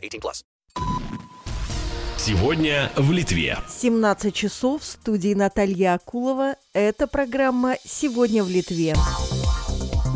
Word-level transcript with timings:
18 0.00 0.20
plus. 0.20 0.44
Сегодня 2.16 2.90
в 2.96 3.10
Литве. 3.12 3.58
17 3.68 4.34
часов 4.34 4.82
в 4.82 4.84
студии 4.84 5.34
Наталья 5.34 5.94
Акулова. 5.94 6.56
Это 6.74 7.06
программа 7.06 7.76
«Сегодня 7.84 8.44
в 8.44 8.50
Литве». 8.50 8.94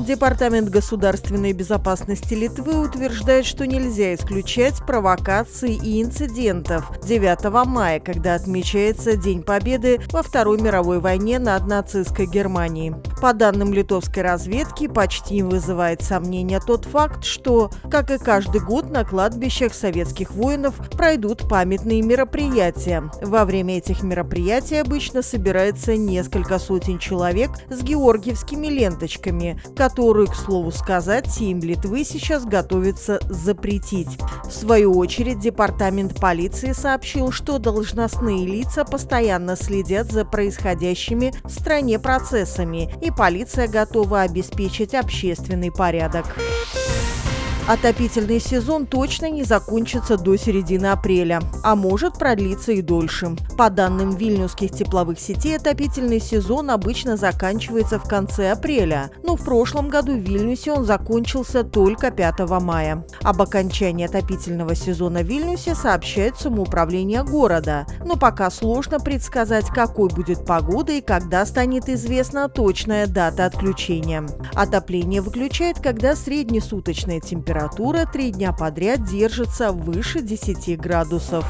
Департамент 0.00 0.70
государственной 0.70 1.52
безопасности 1.52 2.34
Литвы 2.34 2.80
утверждает, 2.80 3.46
что 3.46 3.64
нельзя 3.66 4.14
исключать 4.14 4.84
провокаций 4.84 5.74
и 5.74 6.02
инцидентов 6.02 6.90
9 7.06 7.66
мая, 7.66 8.00
когда 8.00 8.34
отмечается 8.34 9.16
День 9.16 9.42
Победы 9.42 10.00
во 10.10 10.22
Второй 10.22 10.60
мировой 10.60 10.98
войне 10.98 11.38
над 11.38 11.66
нацистской 11.66 12.26
Германией. 12.26 12.94
По 13.22 13.32
данным 13.32 13.72
литовской 13.72 14.22
разведки, 14.22 14.88
почти 14.88 15.36
не 15.36 15.42
вызывает 15.44 16.02
сомнения 16.02 16.60
тот 16.60 16.84
факт, 16.84 17.24
что, 17.24 17.70
как 17.90 18.10
и 18.10 18.18
каждый 18.18 18.60
год, 18.60 18.90
на 18.90 19.04
кладбищах 19.04 19.72
советских 19.72 20.32
воинов 20.32 20.74
пройдут 20.90 21.48
памятные 21.48 22.02
мероприятия. 22.02 23.10
Во 23.22 23.44
время 23.44 23.78
этих 23.78 24.02
мероприятий 24.02 24.76
обычно 24.76 25.22
собирается 25.22 25.96
несколько 25.96 26.58
сотен 26.58 26.98
человек 26.98 27.50
с 27.70 27.80
георгиевскими 27.82 28.66
ленточками, 28.66 29.60
которую, 29.84 30.28
к 30.28 30.34
слову 30.34 30.72
сказать, 30.72 31.30
Сейм 31.30 31.60
Литвы 31.60 32.04
сейчас 32.04 32.46
готовится 32.46 33.20
запретить. 33.28 34.08
В 34.42 34.50
свою 34.50 34.96
очередь, 34.96 35.40
департамент 35.40 36.18
полиции 36.18 36.72
сообщил, 36.72 37.30
что 37.30 37.58
должностные 37.58 38.46
лица 38.46 38.86
постоянно 38.86 39.56
следят 39.56 40.10
за 40.10 40.24
происходящими 40.24 41.34
в 41.44 41.50
стране 41.50 41.98
процессами, 41.98 42.90
и 43.02 43.10
полиция 43.10 43.68
готова 43.68 44.22
обеспечить 44.22 44.94
общественный 44.94 45.70
порядок. 45.70 46.24
Отопительный 47.66 48.40
сезон 48.40 48.84
точно 48.84 49.30
не 49.30 49.42
закончится 49.42 50.18
до 50.18 50.36
середины 50.36 50.88
апреля, 50.88 51.40
а 51.62 51.74
может 51.74 52.18
продлиться 52.18 52.72
и 52.72 52.82
дольше. 52.82 53.36
По 53.56 53.70
данным 53.70 54.10
вильнюсских 54.10 54.70
тепловых 54.70 55.18
сетей, 55.18 55.56
отопительный 55.56 56.20
сезон 56.20 56.70
обычно 56.70 57.16
заканчивается 57.16 57.98
в 57.98 58.06
конце 58.06 58.50
апреля, 58.52 59.10
но 59.22 59.36
в 59.36 59.44
прошлом 59.46 59.88
году 59.88 60.12
в 60.12 60.18
Вильнюсе 60.18 60.72
он 60.72 60.84
закончился 60.84 61.64
только 61.64 62.10
5 62.10 62.40
мая. 62.60 63.06
Об 63.22 63.40
окончании 63.40 64.04
отопительного 64.04 64.74
сезона 64.74 65.20
в 65.20 65.26
Вильнюсе 65.26 65.74
сообщает 65.74 66.36
самоуправление 66.36 67.24
города, 67.24 67.86
но 68.04 68.16
пока 68.16 68.50
сложно 68.50 69.00
предсказать, 69.00 69.68
какой 69.68 70.10
будет 70.10 70.44
погода 70.44 70.92
и 70.92 71.00
когда 71.00 71.46
станет 71.46 71.88
известна 71.88 72.50
точная 72.50 73.06
дата 73.06 73.46
отключения. 73.46 74.26
Отопление 74.52 75.22
выключает, 75.22 75.80
когда 75.80 76.14
среднесуточная 76.14 77.20
температура 77.20 77.53
температура 77.54 78.04
три 78.04 78.32
дня 78.32 78.52
подряд 78.52 79.04
держится 79.04 79.70
выше 79.70 80.22
10 80.22 80.76
градусов. 80.80 81.44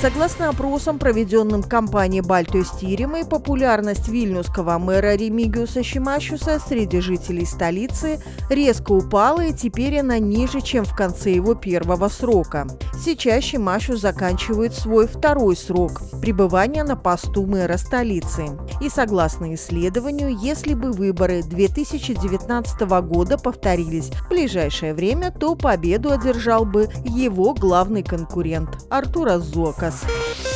Согласно 0.00 0.50
опросам, 0.50 1.00
проведенным 1.00 1.64
компанией 1.64 2.20
Бальтостиримой, 2.20 3.24
популярность 3.24 4.06
вильнюсского 4.06 4.78
мэра 4.78 5.16
Ремигиуса 5.16 5.82
Шимашуса 5.82 6.60
среди 6.60 7.00
жителей 7.00 7.44
столицы 7.44 8.22
резко 8.48 8.92
упала 8.92 9.40
и 9.46 9.52
теперь 9.52 9.98
она 9.98 10.20
ниже, 10.20 10.60
чем 10.60 10.84
в 10.84 10.94
конце 10.94 11.32
его 11.32 11.56
первого 11.56 12.08
срока. 12.08 12.68
Сейчас 13.04 13.42
Шимашус 13.42 14.00
заканчивает 14.00 14.72
свой 14.72 15.08
второй 15.08 15.56
срок 15.56 16.00
пребывания 16.20 16.84
на 16.84 16.94
посту 16.94 17.46
мэра 17.46 17.76
столицы. 17.76 18.50
И 18.80 18.88
согласно 18.88 19.52
исследованию, 19.54 20.36
если 20.40 20.74
бы 20.74 20.92
выборы 20.92 21.42
2019 21.42 22.80
года 23.02 23.36
повторились 23.36 24.10
в 24.10 24.28
ближайшее 24.28 24.94
время, 24.94 25.32
то 25.32 25.56
победу 25.56 26.12
одержал 26.12 26.64
бы 26.64 26.88
его 27.04 27.52
главный 27.52 28.04
конкурент 28.04 28.86
Артура 28.90 29.40
Зока. 29.40 29.87
Podcast. 29.90 30.47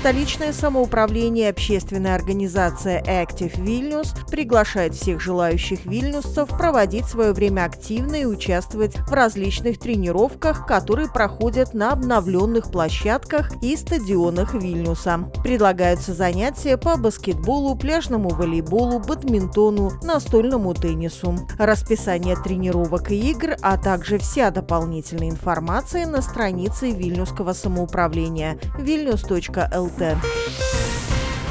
Столичное 0.00 0.52
самоуправление 0.52 1.46
и 1.46 1.50
общественная 1.50 2.14
организация 2.14 3.02
Active 3.02 3.60
Vilnius 3.60 4.14
приглашает 4.30 4.94
всех 4.94 5.20
желающих 5.20 5.84
вильнюсцев 5.86 6.48
проводить 6.50 7.06
свое 7.06 7.32
время 7.32 7.64
активно 7.64 8.14
и 8.14 8.24
участвовать 8.24 8.96
в 8.96 9.12
различных 9.12 9.80
тренировках, 9.80 10.66
которые 10.66 11.08
проходят 11.08 11.74
на 11.74 11.90
обновленных 11.90 12.70
площадках 12.70 13.50
и 13.60 13.76
стадионах 13.76 14.54
Вильнюса. 14.54 15.30
Предлагаются 15.42 16.14
занятия 16.14 16.76
по 16.76 16.96
баскетболу, 16.96 17.76
пляжному 17.76 18.28
волейболу, 18.28 19.00
бадминтону, 19.00 19.90
настольному 20.04 20.74
теннису. 20.74 21.36
Расписание 21.58 22.36
тренировок 22.36 23.10
и 23.10 23.32
игр, 23.32 23.56
а 23.62 23.76
также 23.76 24.18
вся 24.18 24.52
дополнительная 24.52 25.30
информация 25.30 26.06
на 26.06 26.22
странице 26.22 26.92
Вильнюсского 26.92 27.52
самоуправления 27.52 28.60
vilnius.l 28.78 29.87
ЛТ. 29.88 30.67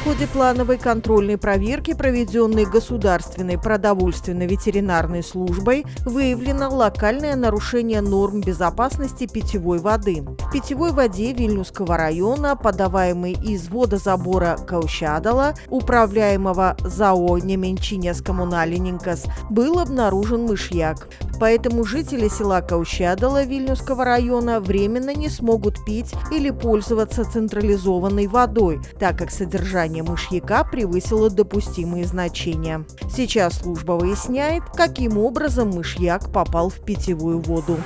Ходе 0.08 0.26
плановой 0.26 0.78
контрольной 0.78 1.38
проверки, 1.38 1.94
проведенной 1.94 2.64
Государственной 2.64 3.58
продовольственно-ветеринарной 3.58 5.22
службой, 5.22 5.86
выявлено 6.06 6.74
локальное 6.74 7.36
нарушение 7.36 8.00
норм 8.00 8.40
безопасности 8.40 9.28
питьевой 9.28 9.80
воды. 9.80 10.22
В 10.22 10.50
питьевой 10.54 10.94
воде 10.94 11.34
Вильнюсского 11.34 11.98
района, 11.98 12.56
подаваемой 12.56 13.34
из 13.34 13.68
водозабора 13.68 14.56
Каущадала, 14.66 15.56
управляемого 15.68 16.78
ЗАО 16.80 17.40
Неменчинес 17.40 18.22
Коммуналининкас, 18.22 19.26
был 19.50 19.78
обнаружен 19.78 20.46
мышьяк. 20.46 21.10
Поэтому 21.38 21.84
жители 21.84 22.30
села 22.30 22.62
Каущадала 22.62 23.44
Вильнюсского 23.44 24.06
района 24.06 24.62
временно 24.62 25.14
не 25.14 25.28
смогут 25.28 25.84
пить 25.86 26.14
или 26.32 26.50
пользоваться 26.50 27.30
централизованной 27.30 28.28
водой, 28.28 28.80
так 29.00 29.18
как 29.18 29.32
содержание 29.32 29.97
мышьяка 30.04 30.64
превысило 30.64 31.30
допустимые 31.30 32.06
значения. 32.06 32.86
Сейчас 33.14 33.60
служба 33.60 33.94
выясняет, 33.94 34.64
каким 34.76 35.18
образом 35.18 35.70
мышьяк 35.70 36.32
попал 36.32 36.70
в 36.70 36.80
питьевую 36.84 37.40
воду. 37.40 37.78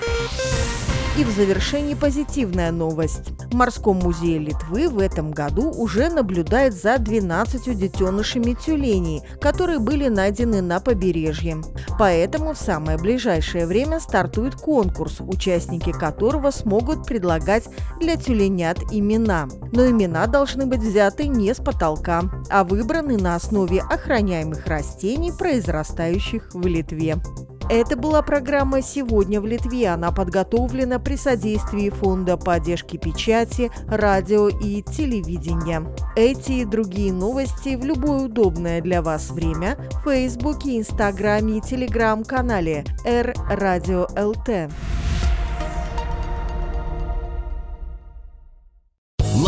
И 1.18 1.26
в 1.26 1.30
завершении 1.30 1.94
позитивная 1.94 2.72
новость. 2.72 3.32
В 3.52 3.54
Морском 3.54 3.98
музее 3.98 4.40
Литвы 4.40 4.88
в 4.88 4.98
этом 4.98 5.32
году 5.32 5.70
уже 5.70 6.10
наблюдает 6.10 6.74
за 6.74 6.98
12 6.98 7.78
детенышами 7.78 8.54
тюленей, 8.54 9.22
которые 9.42 9.80
были 9.80 10.08
найдены 10.08 10.62
на 10.62 10.80
побережье. 10.80 11.58
Поэтому 12.00 12.54
в 12.54 12.58
самое 12.58 12.98
ближайшее 12.98 13.68
время 13.68 14.00
стартует 14.00 14.56
конкурс, 14.56 15.18
участники 15.20 15.92
которого 15.92 16.50
смогут 16.50 17.06
предлагать 17.06 17.66
для 18.00 18.16
тюленят 18.16 18.80
имена. 18.90 19.50
Но 19.74 19.90
имена 19.90 20.28
должны 20.28 20.66
быть 20.66 20.80
взяты 20.80 21.28
не 21.28 21.54
с 21.54 21.58
потолка, 21.58 22.24
а 22.50 22.64
выбраны 22.64 23.18
на 23.18 23.36
основе 23.36 23.82
охраняемых 23.82 24.66
растений, 24.66 25.34
произрастающих 25.34 26.52
в 26.54 26.66
Литве. 26.66 27.18
Это 27.72 27.96
была 27.96 28.22
программа 28.22 28.82
«Сегодня 28.82 29.40
в 29.40 29.46
Литве». 29.46 29.88
Она 29.88 30.12
подготовлена 30.12 31.00
при 31.00 31.16
содействии 31.16 31.90
Фонда 31.90 32.36
поддержки 32.36 32.98
печати, 32.98 33.72
радио 33.88 34.50
и 34.50 34.82
телевидения. 34.82 35.88
Эти 36.18 36.52
и 36.52 36.66
другие 36.66 37.14
новости 37.14 37.78
в 37.78 37.86
любое 37.86 38.24
удобное 38.24 38.82
для 38.82 39.02
вас 39.02 39.32
время 39.32 39.78
в 40.04 40.10
Фейсбуке, 40.10 40.80
Инстаграме 40.80 41.60
и 41.60 41.62
Телеграм-канале 41.62 42.84
«Р 43.06 43.34
Радио 43.50 44.06
ЛТ». 44.18 44.70